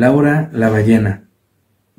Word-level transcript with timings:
Laura 0.00 0.48
la 0.54 0.70
ballena. 0.70 1.28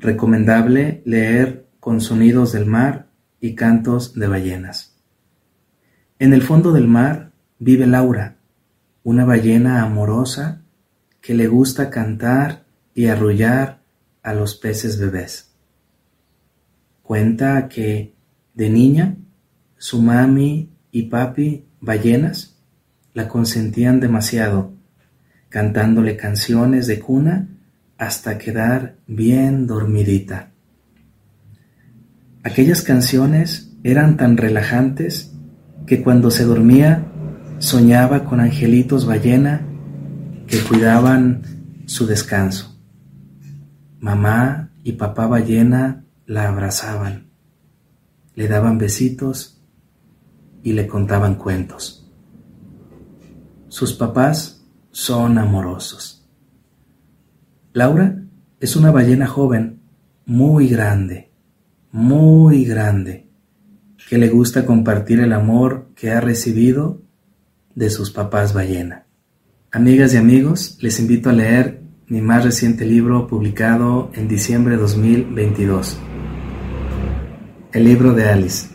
Recomendable 0.00 1.02
leer 1.04 1.68
con 1.78 2.00
sonidos 2.00 2.50
del 2.50 2.66
mar 2.66 3.06
y 3.40 3.54
cantos 3.54 4.14
de 4.14 4.26
ballenas. 4.26 4.96
En 6.18 6.32
el 6.32 6.42
fondo 6.42 6.72
del 6.72 6.88
mar 6.88 7.30
vive 7.60 7.86
Laura, 7.86 8.38
una 9.04 9.24
ballena 9.24 9.82
amorosa 9.82 10.62
que 11.20 11.34
le 11.34 11.46
gusta 11.46 11.90
cantar 11.90 12.64
y 12.92 13.06
arrullar 13.06 13.82
a 14.24 14.34
los 14.34 14.56
peces 14.56 14.98
bebés. 14.98 15.52
Cuenta 17.04 17.68
que, 17.68 18.16
de 18.54 18.68
niña, 18.68 19.16
su 19.76 20.02
mami 20.02 20.72
y 20.90 21.04
papi, 21.04 21.66
ballenas, 21.80 22.58
la 23.14 23.28
consentían 23.28 24.00
demasiado, 24.00 24.72
cantándole 25.50 26.16
canciones 26.16 26.88
de 26.88 26.98
cuna 26.98 27.51
hasta 28.02 28.36
quedar 28.36 28.96
bien 29.06 29.68
dormidita. 29.68 30.50
Aquellas 32.42 32.82
canciones 32.82 33.76
eran 33.84 34.16
tan 34.16 34.36
relajantes 34.36 35.32
que 35.86 36.02
cuando 36.02 36.32
se 36.32 36.44
dormía 36.44 37.06
soñaba 37.60 38.24
con 38.24 38.40
angelitos 38.40 39.06
ballena 39.06 39.64
que 40.48 40.58
cuidaban 40.64 41.42
su 41.86 42.04
descanso. 42.06 42.76
Mamá 44.00 44.70
y 44.82 44.94
papá 44.94 45.28
ballena 45.28 46.04
la 46.26 46.48
abrazaban, 46.48 47.30
le 48.34 48.48
daban 48.48 48.78
besitos 48.78 49.62
y 50.64 50.72
le 50.72 50.88
contaban 50.88 51.36
cuentos. 51.36 52.10
Sus 53.68 53.92
papás 53.92 54.64
son 54.90 55.38
amorosos. 55.38 56.21
Laura 57.74 58.22
es 58.60 58.76
una 58.76 58.90
ballena 58.90 59.26
joven, 59.26 59.80
muy 60.26 60.68
grande, 60.68 61.30
muy 61.90 62.66
grande, 62.66 63.28
que 64.10 64.18
le 64.18 64.28
gusta 64.28 64.66
compartir 64.66 65.20
el 65.20 65.32
amor 65.32 65.88
que 65.94 66.10
ha 66.10 66.20
recibido 66.20 67.00
de 67.74 67.88
sus 67.88 68.10
papás 68.10 68.52
ballena. 68.52 69.06
Amigas 69.70 70.12
y 70.12 70.18
amigos, 70.18 70.76
les 70.82 71.00
invito 71.00 71.30
a 71.30 71.32
leer 71.32 71.80
mi 72.08 72.20
más 72.20 72.44
reciente 72.44 72.84
libro 72.84 73.26
publicado 73.26 74.10
en 74.12 74.28
diciembre 74.28 74.76
de 74.76 74.82
2022. 74.82 75.98
El 77.72 77.84
libro 77.84 78.12
de 78.12 78.28
Alice. 78.28 78.68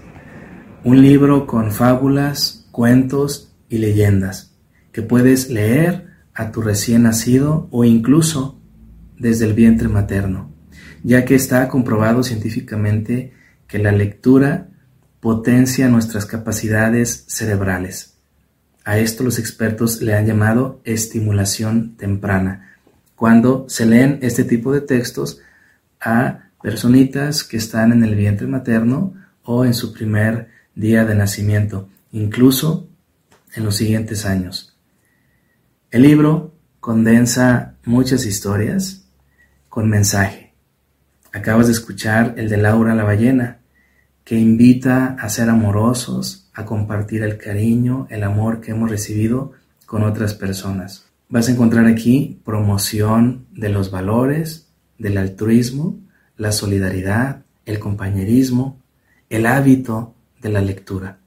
Un 0.84 1.04
libro 1.04 1.46
con 1.46 1.72
fábulas, 1.72 2.68
cuentos 2.72 3.56
y 3.70 3.78
leyendas 3.78 4.56
que 4.92 5.04
puedes 5.04 5.52
leer 5.52 6.08
a 6.34 6.52
tu 6.52 6.62
recién 6.64 7.04
nacido 7.04 7.68
o 7.70 7.84
incluso 7.84 8.58
desde 9.18 9.46
el 9.46 9.54
vientre 9.54 9.88
materno, 9.88 10.52
ya 11.04 11.26
que 11.26 11.36
está 11.36 11.68
comprobado 11.68 12.24
científicamente 12.24 13.34
que 13.68 13.80
la 13.80 13.92
lectura 13.92 14.70
potencia 15.20 15.90
nuestras 15.90 16.26
capacidades 16.26 17.26
cerebrales. 17.28 18.16
A 18.86 18.98
esto 19.00 19.24
los 19.24 19.40
expertos 19.40 20.02
le 20.02 20.14
han 20.16 20.26
llamado 20.26 20.80
estimulación 20.86 21.98
temprana, 21.98 22.76
cuando 23.16 23.66
se 23.68 23.86
leen 23.86 24.20
este 24.22 24.44
tipo 24.44 24.72
de 24.72 24.82
textos 24.82 25.40
a 26.00 26.52
personitas 26.62 27.44
que 27.44 27.58
están 27.58 27.92
en 27.92 28.04
el 28.04 28.16
vientre 28.16 28.48
materno 28.48 29.14
o 29.44 29.66
en 29.66 29.74
su 29.74 29.92
primer 29.92 30.50
día 30.76 31.04
de 31.06 31.16
nacimiento, 31.16 31.90
incluso 32.12 32.88
en 33.56 33.66
los 33.66 33.76
siguientes 33.76 34.26
años. 34.26 34.78
El 35.90 36.04
libro 36.04 36.54
condensa 36.80 37.76
muchas 37.86 38.26
historias, 38.26 39.07
con 39.78 39.90
mensaje. 39.90 40.56
Acabas 41.32 41.68
de 41.68 41.74
escuchar 41.74 42.34
el 42.38 42.50
de 42.50 42.58
Laura 42.58 42.96
la 42.96 43.04
ballena, 43.04 43.60
que 44.24 44.34
invita 44.36 45.16
a 45.20 45.30
ser 45.30 45.52
amorosos, 45.52 46.50
a 46.56 46.66
compartir 46.66 47.22
el 47.22 47.38
cariño, 47.38 48.08
el 48.10 48.24
amor 48.24 48.60
que 48.60 48.72
hemos 48.72 48.90
recibido 48.90 49.52
con 49.86 50.02
otras 50.02 50.34
personas. 50.34 51.06
Vas 51.30 51.48
a 51.48 51.52
encontrar 51.52 51.86
aquí 51.86 52.42
promoción 52.44 53.46
de 53.52 53.70
los 53.70 53.92
valores, 53.92 54.68
del 54.98 55.20
altruismo, 55.20 56.00
la 56.38 56.52
solidaridad, 56.52 57.44
el 57.68 57.78
compañerismo, 57.78 58.82
el 59.30 59.46
hábito 59.46 60.16
de 60.42 60.50
la 60.50 60.62
lectura. 60.62 61.20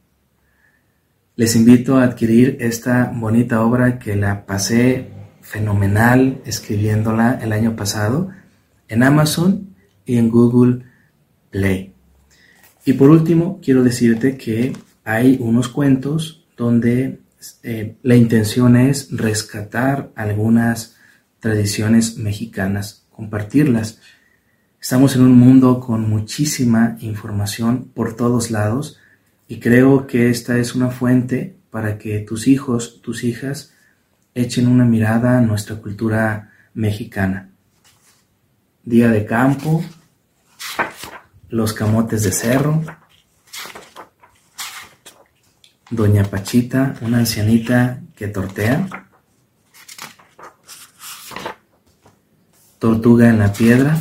Les 1.36 1.54
invito 1.54 1.98
a 1.98 2.02
adquirir 2.02 2.56
esta 2.58 3.12
bonita 3.14 3.62
obra 3.62 4.00
que 4.00 4.16
la 4.16 4.44
pasé 4.44 5.19
fenomenal 5.40 6.40
escribiéndola 6.44 7.38
el 7.42 7.52
año 7.52 7.76
pasado 7.76 8.30
en 8.88 9.02
Amazon 9.02 9.74
y 10.04 10.16
en 10.16 10.30
Google 10.30 10.84
Play. 11.50 11.92
Y 12.84 12.94
por 12.94 13.10
último, 13.10 13.60
quiero 13.62 13.82
decirte 13.82 14.36
que 14.36 14.72
hay 15.04 15.36
unos 15.40 15.68
cuentos 15.68 16.44
donde 16.56 17.20
eh, 17.62 17.96
la 18.02 18.16
intención 18.16 18.76
es 18.76 19.08
rescatar 19.10 20.10
algunas 20.14 20.96
tradiciones 21.40 22.16
mexicanas, 22.16 23.06
compartirlas. 23.10 23.98
Estamos 24.80 25.16
en 25.16 25.22
un 25.22 25.38
mundo 25.38 25.80
con 25.80 26.08
muchísima 26.08 26.96
información 27.00 27.90
por 27.94 28.14
todos 28.14 28.50
lados 28.50 28.98
y 29.48 29.58
creo 29.58 30.06
que 30.06 30.30
esta 30.30 30.58
es 30.58 30.74
una 30.74 30.90
fuente 30.90 31.56
para 31.70 31.98
que 31.98 32.20
tus 32.20 32.46
hijos, 32.46 33.00
tus 33.02 33.24
hijas, 33.24 33.72
echen 34.34 34.68
una 34.68 34.84
mirada 34.84 35.38
a 35.38 35.40
nuestra 35.40 35.76
cultura 35.76 36.50
mexicana 36.74 37.50
día 38.84 39.08
de 39.08 39.26
campo, 39.26 39.84
los 41.48 41.72
camotes 41.72 42.22
de 42.24 42.32
cerro, 42.32 42.82
Doña 45.90 46.24
Pachita, 46.24 46.94
una 47.02 47.18
ancianita 47.18 48.00
que 48.16 48.28
tortea, 48.28 48.88
Tortuga 52.78 53.28
en 53.28 53.38
la 53.38 53.52
piedra. 53.52 53.98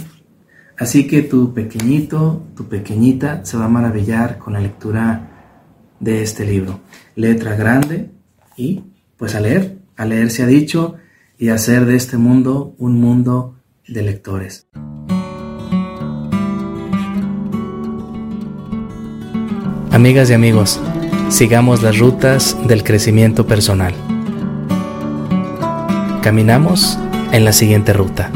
Así 0.78 1.06
que 1.06 1.22
tu 1.22 1.54
pequeñito, 1.54 2.48
tu 2.56 2.70
pequeñita 2.70 3.44
se 3.44 3.58
va 3.58 3.66
a 3.66 3.70
maravillar 3.70 4.38
con 4.38 4.54
la 4.54 4.62
lectura 4.62 5.28
de 6.00 6.24
este 6.24 6.46
libro. 6.46 6.80
Letra 7.16 7.56
grande 7.56 8.12
y 8.56 8.86
pues 9.18 9.36
a 9.36 9.42
leer, 9.42 9.79
a 10.00 10.06
leer 10.06 10.32
se 10.32 10.44
ha 10.44 10.46
dicho 10.48 10.96
y 11.38 11.50
hacer 11.50 11.86
de 11.86 11.98
este 11.98 12.18
mundo 12.18 12.74
un 12.78 13.02
mundo 13.02 13.60
de 13.86 14.02
lectores. 14.02 14.66
Amigas 19.92 20.30
y 20.30 20.34
amigos, 20.34 20.80
sigamos 21.28 21.84
las 21.84 22.00
rutas 22.00 22.56
del 22.66 22.86
crecimiento 22.86 23.46
personal. 23.46 23.94
Caminamos 26.24 26.98
en 27.34 27.44
la 27.44 27.51
siguiente 27.51 27.92
ruta. 27.92 28.31